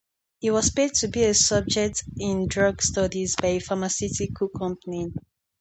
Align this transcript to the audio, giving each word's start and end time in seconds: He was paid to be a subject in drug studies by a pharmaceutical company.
He 0.39 0.49
was 0.49 0.71
paid 0.71 0.95
to 0.95 1.07
be 1.09 1.25
a 1.25 1.33
subject 1.35 2.03
in 2.17 2.47
drug 2.47 2.81
studies 2.81 3.35
by 3.39 3.49
a 3.49 3.59
pharmaceutical 3.59 4.47
company. 4.47 5.11